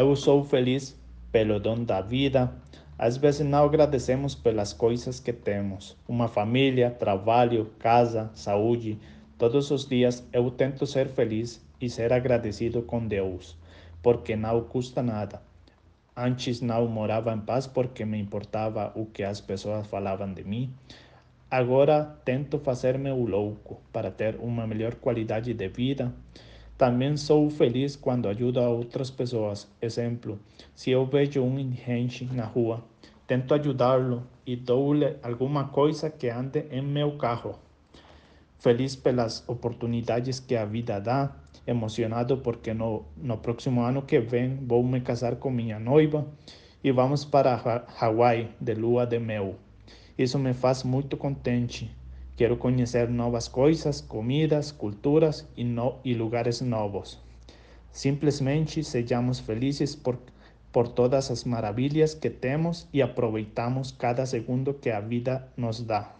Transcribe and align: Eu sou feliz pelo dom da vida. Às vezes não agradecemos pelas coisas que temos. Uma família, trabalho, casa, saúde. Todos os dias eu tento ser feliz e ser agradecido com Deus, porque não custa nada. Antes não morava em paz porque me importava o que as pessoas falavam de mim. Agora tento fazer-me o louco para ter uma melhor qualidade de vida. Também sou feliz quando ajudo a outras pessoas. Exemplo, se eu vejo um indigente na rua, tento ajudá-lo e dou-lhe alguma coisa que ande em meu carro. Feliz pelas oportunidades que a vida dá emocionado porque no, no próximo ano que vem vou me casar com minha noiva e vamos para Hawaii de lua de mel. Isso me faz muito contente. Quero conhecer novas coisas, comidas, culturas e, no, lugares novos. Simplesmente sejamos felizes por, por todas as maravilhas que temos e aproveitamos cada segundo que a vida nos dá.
Eu 0.00 0.14
sou 0.14 0.44
feliz 0.44 0.96
pelo 1.32 1.58
dom 1.58 1.82
da 1.82 2.00
vida. 2.00 2.52
Às 2.96 3.16
vezes 3.16 3.44
não 3.44 3.64
agradecemos 3.64 4.32
pelas 4.32 4.72
coisas 4.72 5.18
que 5.18 5.32
temos. 5.32 5.96
Uma 6.06 6.28
família, 6.28 6.88
trabalho, 6.88 7.72
casa, 7.80 8.30
saúde. 8.32 8.96
Todos 9.36 9.72
os 9.72 9.88
dias 9.88 10.24
eu 10.32 10.52
tento 10.52 10.86
ser 10.86 11.08
feliz 11.08 11.60
e 11.80 11.90
ser 11.90 12.12
agradecido 12.12 12.80
com 12.82 13.08
Deus, 13.08 13.58
porque 14.00 14.36
não 14.36 14.60
custa 14.60 15.02
nada. 15.02 15.42
Antes 16.16 16.60
não 16.60 16.86
morava 16.86 17.34
em 17.34 17.40
paz 17.40 17.66
porque 17.66 18.04
me 18.04 18.20
importava 18.20 18.92
o 18.94 19.04
que 19.04 19.24
as 19.24 19.40
pessoas 19.40 19.84
falavam 19.88 20.32
de 20.32 20.44
mim. 20.44 20.72
Agora 21.50 22.04
tento 22.24 22.60
fazer-me 22.60 23.10
o 23.10 23.26
louco 23.26 23.82
para 23.92 24.12
ter 24.12 24.36
uma 24.36 24.64
melhor 24.64 24.94
qualidade 24.94 25.52
de 25.52 25.68
vida. 25.68 26.14
Também 26.78 27.16
sou 27.16 27.50
feliz 27.50 27.96
quando 27.96 28.28
ajudo 28.28 28.60
a 28.60 28.68
outras 28.68 29.10
pessoas. 29.10 29.68
Exemplo, 29.82 30.38
se 30.76 30.92
eu 30.92 31.04
vejo 31.04 31.42
um 31.42 31.58
indigente 31.58 32.24
na 32.24 32.44
rua, 32.44 32.84
tento 33.26 33.52
ajudá-lo 33.52 34.22
e 34.46 34.54
dou-lhe 34.54 35.16
alguma 35.20 35.64
coisa 35.64 36.08
que 36.08 36.28
ande 36.28 36.66
em 36.70 36.80
meu 36.80 37.18
carro. 37.18 37.58
Feliz 38.60 38.94
pelas 38.94 39.42
oportunidades 39.48 40.38
que 40.38 40.54
a 40.54 40.64
vida 40.64 41.00
dá 41.00 41.34
emocionado 41.66 42.38
porque 42.38 42.72
no, 42.72 43.04
no 43.16 43.38
próximo 43.38 43.82
ano 43.82 44.02
que 44.02 44.20
vem 44.20 44.54
vou 44.64 44.84
me 44.84 45.00
casar 45.00 45.34
com 45.34 45.50
minha 45.50 45.80
noiva 45.80 46.28
e 46.82 46.92
vamos 46.92 47.24
para 47.24 47.84
Hawaii 48.00 48.50
de 48.60 48.74
lua 48.74 49.04
de 49.04 49.18
mel. 49.18 49.56
Isso 50.16 50.38
me 50.38 50.54
faz 50.54 50.84
muito 50.84 51.16
contente. 51.16 51.90
Quero 52.38 52.60
conhecer 52.60 53.10
novas 53.10 53.48
coisas, 53.48 54.00
comidas, 54.00 54.70
culturas 54.70 55.48
e, 55.56 55.64
no, 55.64 55.98
lugares 56.04 56.62
novos. 56.62 57.20
Simplesmente 57.90 58.84
sejamos 58.84 59.40
felizes 59.40 59.96
por, 59.96 60.20
por 60.70 60.88
todas 60.88 61.32
as 61.32 61.42
maravilhas 61.42 62.14
que 62.14 62.30
temos 62.30 62.86
e 62.92 63.02
aproveitamos 63.02 63.90
cada 63.90 64.24
segundo 64.24 64.78
que 64.78 64.92
a 64.92 65.00
vida 65.00 65.52
nos 65.56 65.84
dá. 65.84 66.14